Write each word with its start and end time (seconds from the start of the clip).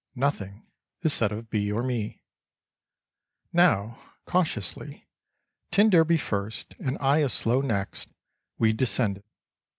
Nothing 0.15 0.65
is 1.03 1.13
said 1.13 1.31
of 1.31 1.51
B. 1.51 1.71
or 1.71 1.83
me. 1.83 2.23
Now, 3.53 3.99
cautiously, 4.25 5.07
t 5.69 5.89
d 5.89 6.17
first 6.17 6.73
and 6.79 6.97
I 6.99 7.19
a 7.19 7.29
slow 7.29 7.61
next, 7.61 8.09
we 8.57 8.73
descend. 8.73 9.21